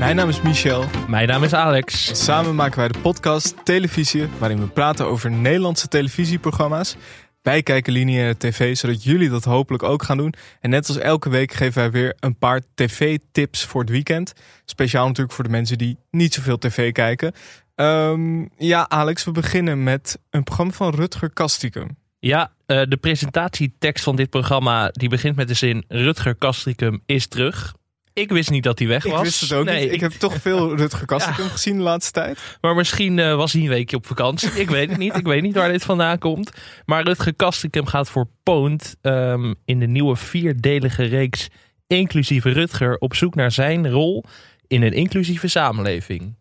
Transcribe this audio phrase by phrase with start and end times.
[0.00, 0.84] Mijn naam is Michel.
[1.08, 2.24] Mijn naam is Alex.
[2.24, 6.96] Samen maken wij de podcast Televisie, waarin we praten over Nederlandse televisieprogramma's.
[7.42, 10.34] Wij kijken lineaire tv, zodat jullie dat hopelijk ook gaan doen.
[10.60, 14.32] En net als elke week geven wij weer een paar tv-tips voor het weekend.
[14.64, 17.32] Speciaal natuurlijk voor de mensen die niet zoveel tv kijken.
[17.74, 21.96] Ehm, ja, Alex, we beginnen met een programma van Rutger Kastikum.
[22.18, 27.26] Ja, uh, de presentatietekst van dit programma die begint met de zin Rutger Kastricum is
[27.26, 27.78] terug.
[28.12, 29.18] Ik wist niet dat hij weg was.
[29.18, 29.92] Ik wist het ook nee, niet.
[29.92, 32.38] Ik, heb toch veel Rutger Kastricum gezien de laatste tijd.
[32.60, 34.50] Maar misschien uh, was hij een weekje op vakantie.
[34.50, 35.16] Ik weet het niet.
[35.16, 36.50] Ik weet niet waar dit vandaan komt.
[36.84, 41.48] Maar Rutger Kastricum gaat voor Poont um, in de nieuwe vierdelige reeks
[41.86, 44.24] inclusieve Rutger op zoek naar zijn rol
[44.66, 46.36] in een inclusieve samenleving.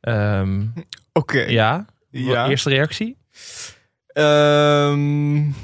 [0.00, 0.72] Um,
[1.12, 1.40] Oké.
[1.40, 1.86] Ja.
[2.10, 2.48] ja.
[2.48, 3.16] Eerste reactie?
[4.14, 5.54] Um,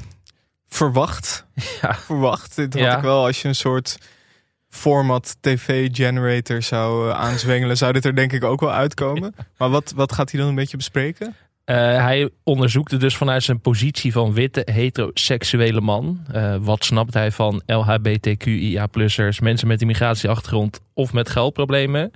[0.67, 1.45] verwacht.
[1.81, 1.95] Ja.
[1.95, 2.55] Verwacht.
[2.55, 3.97] Dit had ik wel als je een soort
[4.69, 9.35] format tv generator zou uh, aanzwengelen, zou dit er denk ik ook wel uitkomen.
[9.57, 11.35] Maar wat, wat gaat hij dan een beetje bespreken?
[11.65, 16.25] Uh, hij onderzoekte dus vanuit zijn positie van witte heteroseksuele man.
[16.35, 22.11] Uh, wat snapt hij van LHBTQIA-plussers, mensen met een migratieachtergrond of met geldproblemen?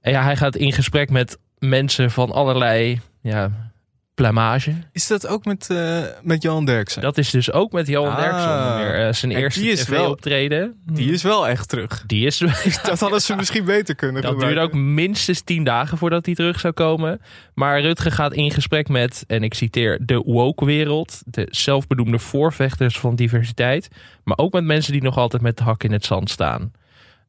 [0.00, 3.71] En ja, hij gaat in gesprek met mensen van allerlei ja,
[4.14, 4.74] Plamage.
[4.92, 7.02] Is dat ook met, uh, met Johan Derksen?
[7.02, 8.76] Dat is dus ook met Johan ah, Derksen.
[8.76, 10.82] Weer, uh, zijn eerste optreden.
[10.86, 12.04] Die is wel echt terug.
[12.06, 12.38] Die is,
[12.84, 16.60] dat hadden ze misschien beter kunnen Dat duurde ook minstens tien dagen voordat hij terug
[16.60, 17.20] zou komen.
[17.54, 21.22] Maar Rutger gaat in gesprek met, en ik citeer, de woke-wereld.
[21.24, 23.88] De zelfbedoemde voorvechters van diversiteit.
[24.24, 26.72] Maar ook met mensen die nog altijd met de hak in het zand staan.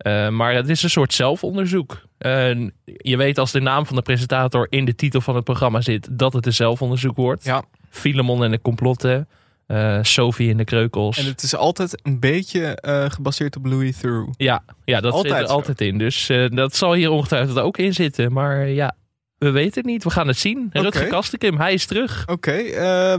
[0.08, 2.02] Uh, maar het is een soort zelfonderzoek.
[2.26, 5.82] Uh, je weet als de naam van de presentator in de titel van het programma
[5.82, 7.44] zit, dat het een zelfonderzoek wordt.
[7.44, 7.64] Ja.
[7.90, 9.28] Filemon en de complotten.
[9.68, 11.18] Uh, Sophie in de kreukels.
[11.18, 12.78] En het is altijd een beetje
[13.12, 14.34] gebaseerd op Louis Theroux.
[14.38, 15.98] Ja, ja dat altijd zit er altijd in.
[15.98, 18.32] Dus dat zal hier ongetwijfeld ook in zitten.
[18.34, 18.96] Maar ja,
[19.38, 20.04] we weten het niet.
[20.04, 20.70] We gaan het zien.
[20.74, 20.82] Okay.
[20.82, 22.24] Rutger hij is terug.
[22.28, 22.64] Oké,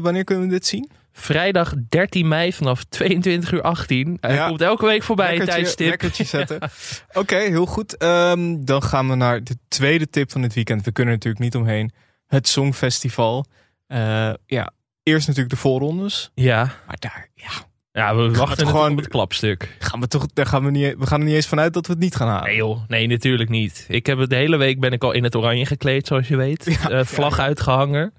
[0.00, 0.90] wanneer kunnen we dit zien?
[1.16, 4.18] Vrijdag 13 mei vanaf 22 uur 18.
[4.20, 6.10] Hij komt elke week voorbij, een tijdstip.
[6.12, 6.58] zetten.
[7.12, 8.02] Oké, heel goed.
[8.02, 10.84] Um, dan gaan we naar de tweede tip van dit weekend.
[10.84, 11.92] We kunnen natuurlijk niet omheen.
[12.26, 13.44] Het Songfestival.
[13.88, 14.70] Uh, ja,
[15.02, 16.30] eerst natuurlijk de voorrondes.
[16.34, 16.62] Ja.
[16.86, 17.72] Maar daar, ja...
[17.92, 19.76] Ja, we wachten gewoon op het klapstuk.
[19.78, 21.92] Gaan we, toch, daar gaan we, niet, we gaan er niet eens vanuit dat we
[21.92, 22.46] het niet gaan halen.
[22.46, 23.84] Nee joh, nee natuurlijk niet.
[23.88, 26.36] Ik heb het de hele week ben ik al in het oranje gekleed, zoals je
[26.36, 26.78] weet.
[26.82, 28.14] Ja, uh, vlag ja, uitgehangen.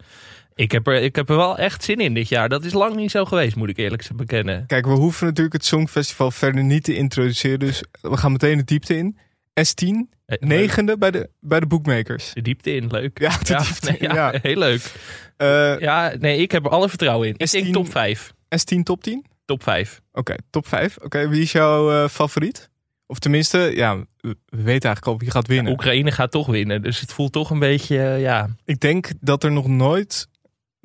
[0.57, 2.49] Ik heb, er, ik heb er wel echt zin in dit jaar.
[2.49, 4.65] Dat is lang niet zo geweest, moet ik eerlijk bekennen.
[4.65, 7.59] Kijk, we hoeven natuurlijk het Songfestival verder niet te introduceren.
[7.59, 9.17] Dus we gaan meteen de diepte in.
[9.59, 12.33] S10, eh, negende bij de, bij de bookmakers.
[12.33, 13.19] De diepte in, leuk.
[13.19, 14.93] Ja, de diepte in, ja, heel leuk.
[15.37, 17.33] Uh, ja, nee, ik heb er alle vertrouwen in.
[17.37, 18.33] Ik S10, denk top 5.
[18.33, 19.25] S10 top 10?
[19.45, 20.01] Top 5.
[20.09, 20.95] Oké, okay, top 5.
[20.95, 22.69] Oké, okay, wie is jouw uh, favoriet?
[23.07, 25.65] Of tenminste, ja, we weten eigenlijk al wie gaat winnen.
[25.65, 28.49] Ja, Oekraïne gaat toch winnen, dus het voelt toch een beetje, uh, ja...
[28.65, 30.27] Ik denk dat er nog nooit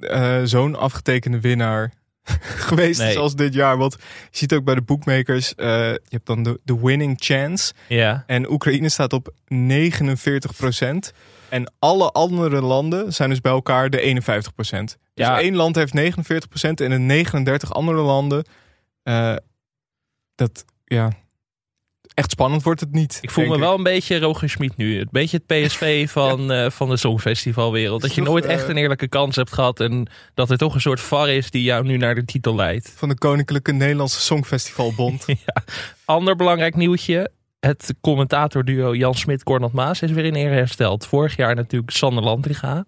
[0.01, 1.93] uh, zo'n afgetekende winnaar
[2.69, 3.11] geweest nee.
[3.11, 3.77] is als dit jaar.
[3.77, 3.97] Want
[4.31, 7.73] je ziet ook bij de bookmakers, uh, je hebt dan de, de winning chance.
[7.89, 8.25] Ja.
[8.27, 9.57] En Oekraïne staat op 49%
[11.49, 14.67] En alle andere landen zijn dus bij elkaar de 51 Dus
[15.15, 15.41] ja.
[15.41, 16.03] één land heeft 49%
[16.61, 18.45] en de 39 andere landen...
[19.05, 19.37] Uh,
[20.35, 21.13] dat, ja,
[22.15, 23.19] echt spannend wordt het niet.
[23.21, 25.01] Ik voel me wel een beetje Roger Schmid nu.
[25.01, 28.03] Een beetje het PSV van, uh, van de Songfestivalwereld.
[28.03, 29.81] Dat je nooit echt een eerlijke kans hebt gehad.
[29.81, 32.93] En dat er toch een soort var is die jou nu naar de titel leidt.
[32.97, 35.25] Van de Koninklijke Nederlandse Songfestivalbond.
[35.47, 35.63] ja.
[36.05, 37.31] Ander belangrijk nieuwtje.
[37.61, 41.07] Het commentatorduo Jan Smit-Cornald Maas is weer in ere hersteld.
[41.07, 42.85] Vorig jaar natuurlijk Sander Landriga.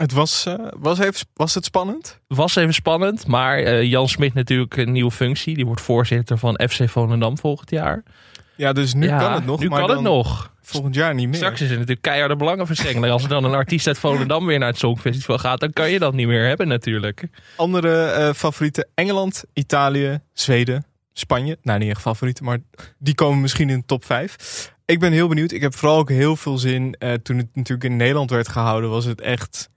[0.00, 2.20] Het was, uh, was, even, was het spannend?
[2.26, 5.54] Was even spannend, maar uh, Jan Smit natuurlijk een nieuwe functie.
[5.54, 8.02] Die wordt voorzitter van FC Volendam volgend jaar.
[8.60, 9.60] Ja, dus nu kan het nog.
[9.60, 10.52] Nu maar kan het nog.
[10.60, 11.36] Volgend jaar niet meer.
[11.36, 13.12] Straks is het natuurlijk keiharde belangenverstrengeling.
[13.12, 15.98] Als er dan een artiest uit Volendam weer naar het Songfestival gaat, dan kan je
[15.98, 17.24] dat niet meer hebben natuurlijk.
[17.56, 21.58] Andere uh, favorieten: Engeland, Italië, Zweden, Spanje.
[21.62, 22.58] Nou, niet echt favorieten, maar
[22.98, 24.74] die komen misschien in de top 5.
[24.84, 25.52] Ik ben heel benieuwd.
[25.52, 26.96] Ik heb vooral ook heel veel zin.
[26.98, 29.68] Uh, toen het natuurlijk in Nederland werd gehouden, was het echt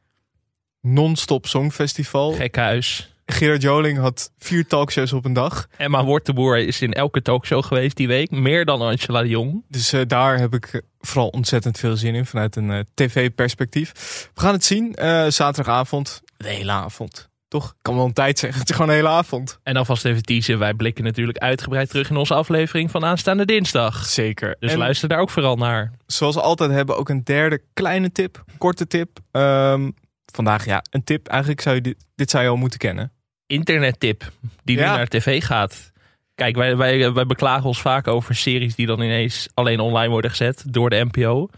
[0.82, 2.32] non-stop Songfestival.
[2.32, 3.13] Gek huis.
[3.26, 5.68] Gerard Joling had vier talkshows op een dag.
[5.78, 8.32] Emma Wortenboer is in elke talkshow geweest die week.
[8.32, 9.64] Meer dan Angela de Jong.
[9.68, 13.92] Dus uh, daar heb ik vooral ontzettend veel zin in vanuit een uh, tv-perspectief.
[14.34, 14.96] We gaan het zien.
[15.00, 16.22] Uh, zaterdagavond.
[16.38, 17.30] De hele avond.
[17.48, 17.70] Toch?
[17.70, 18.60] Ik kan wel een tijd zeggen.
[18.60, 19.60] Het is gewoon een hele avond.
[19.64, 20.60] En alvast even teasen.
[20.60, 24.06] Wij blikken natuurlijk uitgebreid terug in onze aflevering van aanstaande dinsdag.
[24.06, 24.56] Zeker.
[24.60, 25.92] Dus en luister daar ook vooral naar.
[26.06, 28.44] Zoals altijd hebben we ook een derde kleine tip.
[28.58, 29.20] Korte tip.
[29.32, 29.94] Um,
[30.36, 31.28] vandaag ja, een tip.
[31.28, 33.12] Eigenlijk zou je dit, dit zou je al moeten kennen.
[33.48, 34.32] Internettip
[34.64, 35.92] die nu naar tv gaat.
[36.36, 40.32] Kijk, wij, wij, wij beklagen ons vaak over series die dan ineens alleen online worden
[40.32, 41.50] gezet door de NPO.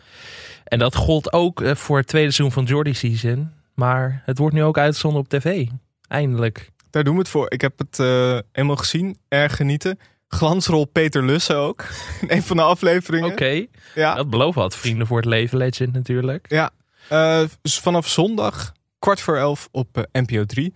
[0.64, 3.52] En dat gold ook eh, voor het tweede seizoen van Jordy Season.
[3.74, 5.68] Maar het wordt nu ook uitgezonden op tv.
[6.08, 6.72] Eindelijk.
[6.90, 7.52] Daar doen we het voor.
[7.52, 9.18] Ik heb het uh, eenmaal gezien.
[9.28, 10.00] Erg genieten.
[10.28, 11.86] Glansrol Peter Lussen ook.
[12.22, 13.32] In een van de afleveringen.
[13.32, 13.66] Oké.
[13.96, 14.16] Ja.
[14.16, 14.76] Dat belooft wat.
[14.76, 16.46] Vrienden voor het leven legend natuurlijk.
[16.50, 16.72] Ja.
[17.12, 20.74] Uh, dus vanaf zondag kwart voor elf op uh, NPO 3.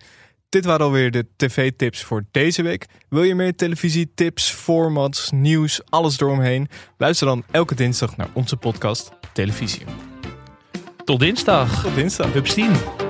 [0.48, 2.86] Dit waren alweer de tv-tips voor deze week.
[3.08, 6.68] Wil je meer televisietips, formats, nieuws, alles eromheen?
[6.98, 9.84] Luister dan elke dinsdag naar onze podcast Televisie.
[11.04, 11.82] Tot dinsdag.
[11.82, 12.32] Tot dinsdag.
[12.32, 13.09] Hupstien.